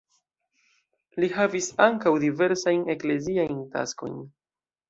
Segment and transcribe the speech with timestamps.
[1.23, 4.21] Li havis ankaŭ diversajn ekleziajn taskojn.